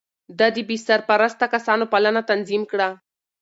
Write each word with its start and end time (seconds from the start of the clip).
ده 0.39 0.47
د 0.55 0.57
بې 0.67 0.77
سرپرسته 0.87 1.45
کسانو 1.53 1.85
پالنه 1.93 2.21
تنظيم 2.29 2.63
کړه. 2.71 2.89